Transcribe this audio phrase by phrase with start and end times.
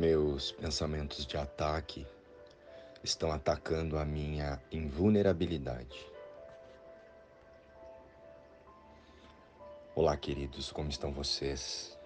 [0.00, 2.06] Meus pensamentos de ataque
[3.04, 6.10] estão atacando a minha invulnerabilidade.
[9.94, 11.98] Olá, queridos, como estão vocês?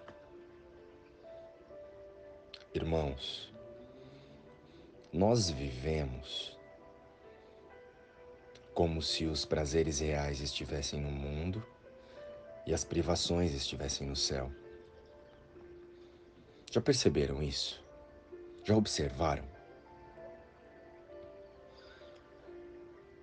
[2.73, 3.49] Irmãos,
[5.13, 6.59] nós vivemos
[8.73, 11.65] como se os prazeres reais estivessem no mundo
[12.67, 14.51] e as privações estivessem no céu.
[16.69, 17.84] Já perceberam isso?
[18.67, 19.45] Já observaram?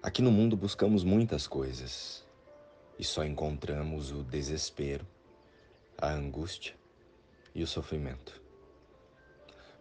[0.01, 2.25] Aqui no mundo buscamos muitas coisas
[2.97, 5.05] e só encontramos o desespero,
[6.01, 6.77] a angústia
[7.53, 8.41] e o sofrimento.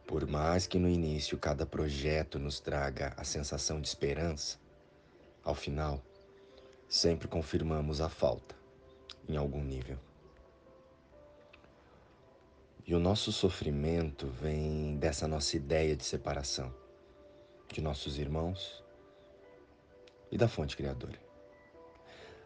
[0.07, 4.57] Por mais que no início cada projeto nos traga a sensação de esperança,
[5.43, 6.01] ao final
[6.89, 8.55] sempre confirmamos a falta
[9.29, 9.99] em algum nível.
[12.85, 16.73] E o nosso sofrimento vem dessa nossa ideia de separação
[17.71, 18.83] de nossos irmãos
[20.31, 21.17] e da fonte criadora.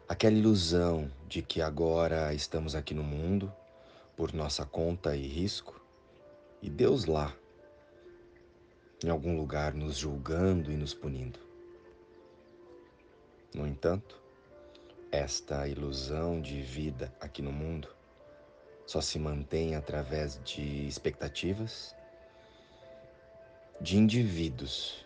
[0.08, 3.52] Aquela ilusão de que agora estamos aqui no mundo
[4.16, 5.82] por nossa conta e risco
[6.62, 7.34] e Deus lá,
[9.04, 11.40] em algum lugar, nos julgando e nos punindo.
[13.54, 14.22] No entanto,
[15.12, 17.95] esta ilusão de vida aqui no mundo
[18.86, 21.96] só se mantém através de expectativas
[23.82, 25.06] de indivíduos,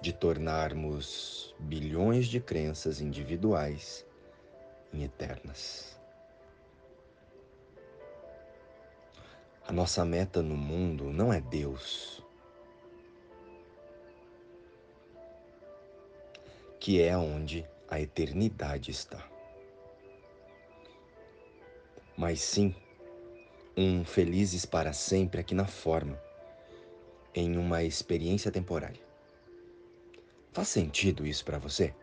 [0.00, 4.04] de tornarmos bilhões de crenças individuais
[4.92, 5.98] em eternas.
[9.66, 12.22] A nossa meta no mundo não é Deus,
[16.78, 19.35] que é onde a eternidade está
[22.16, 22.74] mas sim
[23.76, 26.18] um felizes para sempre aqui na forma,
[27.34, 29.00] em uma experiência temporária.
[30.52, 31.94] Faz sentido isso para você?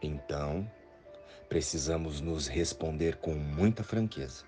[0.00, 0.70] Então,
[1.48, 4.44] precisamos nos responder com muita franqueza.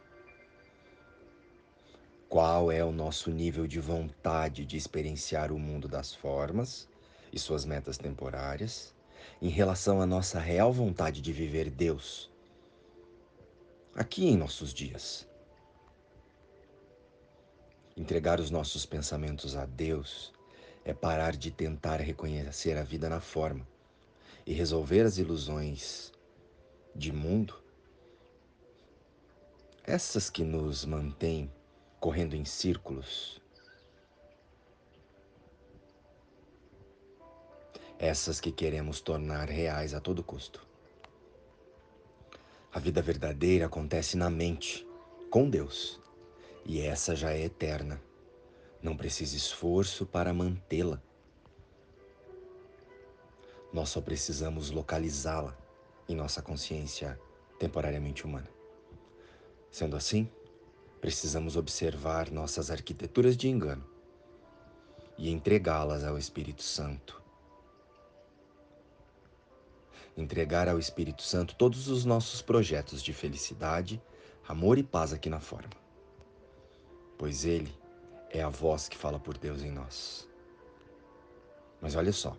[2.28, 6.88] Qual é o nosso nível de vontade de experienciar o mundo das formas
[7.32, 8.94] e suas metas temporárias
[9.42, 12.32] em relação à nossa real vontade de viver Deus
[13.94, 15.28] aqui em nossos dias.
[17.96, 20.32] Entregar os nossos pensamentos a Deus
[20.84, 23.66] é parar de tentar reconhecer a vida na forma
[24.44, 26.12] e resolver as ilusões
[26.94, 27.62] de mundo,
[29.84, 31.50] essas que nos mantêm
[32.00, 33.40] correndo em círculos,
[37.98, 40.73] essas que queremos tornar reais a todo custo.
[42.74, 44.84] A vida verdadeira acontece na mente,
[45.30, 46.00] com Deus,
[46.66, 48.02] e essa já é eterna.
[48.82, 51.00] Não precisa esforço para mantê-la.
[53.72, 55.56] Nós só precisamos localizá-la
[56.08, 57.16] em nossa consciência
[57.60, 58.50] temporariamente humana.
[59.70, 60.28] Sendo assim,
[61.00, 63.88] precisamos observar nossas arquiteturas de engano
[65.16, 67.23] e entregá-las ao Espírito Santo
[70.16, 74.02] entregar ao Espírito Santo todos os nossos projetos de felicidade,
[74.46, 75.70] amor e paz aqui na forma.
[77.18, 77.72] Pois Ele
[78.30, 80.28] é a voz que fala por Deus em nós.
[81.80, 82.36] Mas olha só,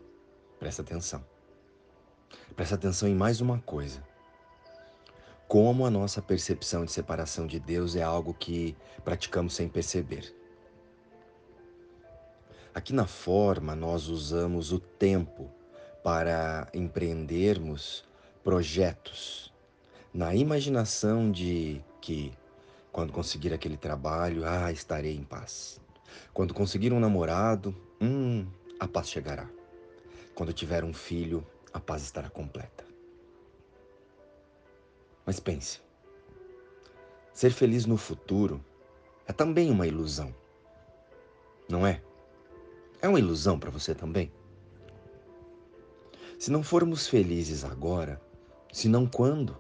[0.59, 1.25] presta atenção.
[2.55, 4.03] Presta atenção em mais uma coisa.
[5.47, 10.35] Como a nossa percepção de separação de Deus é algo que praticamos sem perceber.
[12.73, 15.49] Aqui na forma, nós usamos o tempo
[16.05, 18.05] para empreendermos
[18.43, 19.51] projetos
[20.13, 22.31] na imaginação de que,
[22.91, 25.81] quando conseguir aquele trabalho, ah, estarei em paz.
[26.31, 28.45] Quando conseguir um namorado, hum,
[28.79, 29.49] a paz chegará.
[30.35, 31.43] Quando tiver um filho,
[31.73, 32.85] a paz estará completa.
[35.25, 35.81] Mas pense,
[37.33, 38.63] ser feliz no futuro
[39.25, 40.35] é também uma ilusão,
[41.67, 41.99] não é?
[43.01, 44.31] É uma ilusão para você também?
[46.37, 48.21] Se não formos felizes agora,
[48.71, 49.57] se não quando?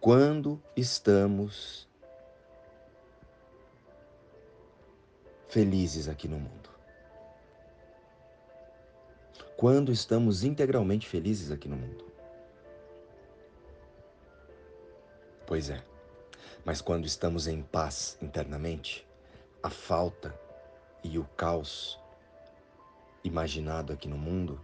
[0.00, 1.86] Quando estamos
[5.48, 6.70] felizes aqui no mundo?
[9.56, 12.06] Quando estamos integralmente felizes aqui no mundo?
[15.46, 15.84] Pois é,
[16.64, 19.06] mas quando estamos em paz internamente,
[19.62, 20.34] a falta
[21.04, 22.00] e o caos
[23.22, 24.58] imaginado aqui no mundo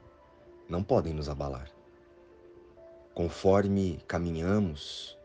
[0.69, 1.71] não podem nos abalar.
[3.15, 5.17] Conforme caminhamos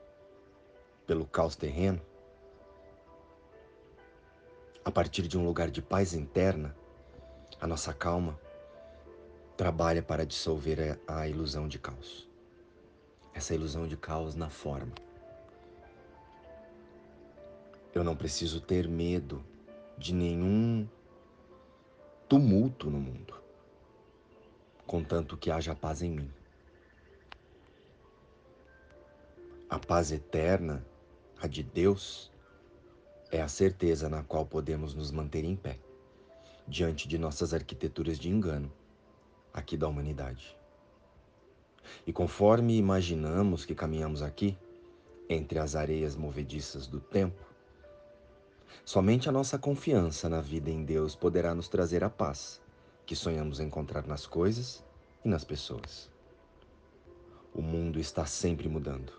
[1.06, 2.02] pelo caos terreno,
[4.84, 6.76] A partir de um lugar de paz interna,
[7.60, 8.40] a nossa calma
[9.56, 12.28] trabalha para dissolver a, ilusão de caos.
[13.32, 14.92] Essa ilusão de caos na forma.
[17.94, 19.46] Eu não preciso ter medo
[20.00, 20.90] de nenhum
[22.28, 23.36] tumulto no mundo,
[24.92, 26.30] contanto que haja paz em mim.
[29.70, 30.86] A paz eterna,
[31.42, 32.30] a de Deus,
[33.32, 35.80] é a certeza na qual podemos nos manter em pé,
[36.68, 38.70] diante de nossas arquiteturas de engano,
[39.54, 40.58] aqui da humanidade.
[42.06, 44.58] E conforme imaginamos que caminhamos aqui,
[45.30, 47.46] entre as areias movediças do tempo,
[48.84, 52.62] somente a nossa confiança na vida em Deus poderá nos trazer a paz
[53.12, 54.82] que sonhamos encontrar nas coisas
[55.26, 56.10] e nas pessoas.
[57.54, 59.12] O mundo está sempre mudando.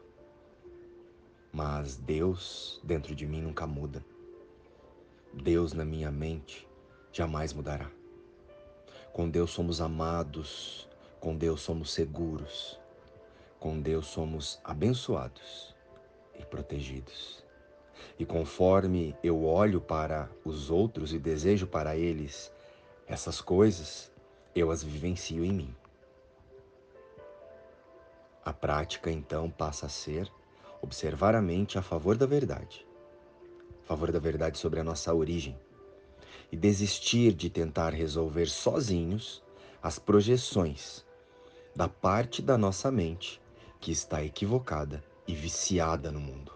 [1.53, 4.03] Mas Deus dentro de mim nunca muda.
[5.35, 6.67] Deus na minha mente
[7.13, 7.91] jamais mudará.
[9.13, 10.89] Com Deus somos amados,
[11.21, 12.81] com Deus somos seguros,
[13.61, 15.75] com Deus somos abençoados
[16.41, 17.45] e protegidos.
[18.19, 22.51] E conforme eu olho para os outros e desejo para eles
[23.07, 24.11] essas coisas,
[24.55, 25.75] eu as vivencio em mim.
[28.45, 30.31] A prática então passa a ser
[30.81, 32.87] observar a mente a favor da verdade,
[33.85, 35.57] a favor da verdade sobre a nossa origem,
[36.51, 39.43] e desistir de tentar resolver sozinhos
[39.83, 41.05] as projeções
[41.75, 43.41] da parte da nossa mente
[43.81, 46.53] que está equivocada e viciada no mundo.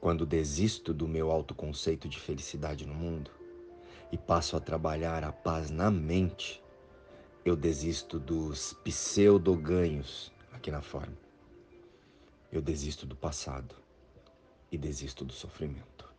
[0.00, 3.30] Quando desisto do meu autoconceito de felicidade no mundo
[4.12, 6.62] e passo a trabalhar a paz na mente,
[7.44, 11.16] eu desisto dos pseudo-ganhos aqui na forma.
[12.50, 13.74] Eu desisto do passado
[14.70, 16.10] e desisto do sofrimento.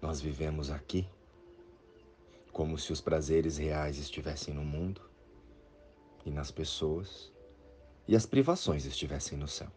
[0.00, 1.08] Nós vivemos aqui
[2.52, 5.00] como se os prazeres reais estivessem no mundo
[6.24, 7.32] e nas pessoas
[8.06, 9.70] e as privações estivessem no céu.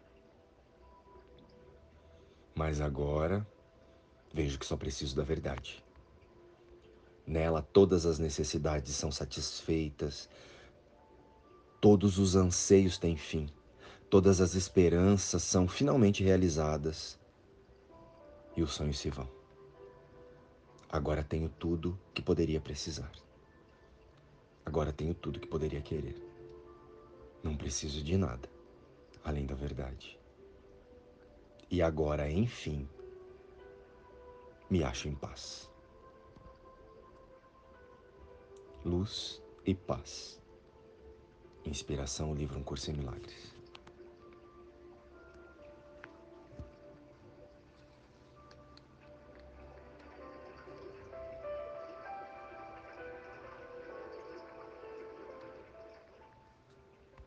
[2.54, 3.46] Mas agora
[4.32, 5.82] vejo que só preciso da verdade.
[7.26, 10.28] Nela todas as necessidades são satisfeitas,
[11.80, 13.48] todos os anseios têm fim,
[14.10, 17.18] todas as esperanças são finalmente realizadas
[18.56, 19.28] e os sonhos se vão.
[20.88, 23.10] Agora tenho tudo que poderia precisar.
[24.64, 26.16] Agora tenho tudo que poderia querer.
[27.42, 28.48] Não preciso de nada
[29.24, 30.18] além da verdade.
[31.70, 32.86] E agora, enfim,
[34.72, 35.70] me acho em paz.
[38.86, 40.40] Luz e paz.
[41.66, 43.51] Inspiração, livro Um Curso em Milagres.